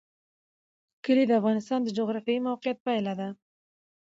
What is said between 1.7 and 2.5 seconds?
د جغرافیایي